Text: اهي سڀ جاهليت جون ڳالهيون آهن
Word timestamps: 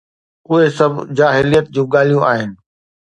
اهي 0.49 0.67
سڀ 0.77 0.91
جاهليت 1.17 1.65
جون 1.75 1.87
ڳالهيون 1.93 2.25
آهن 2.31 2.49